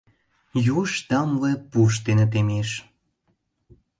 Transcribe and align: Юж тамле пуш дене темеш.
Юж 0.77 0.91
тамле 1.09 1.51
пуш 1.69 1.93
дене 2.07 2.25
темеш. 2.31 2.69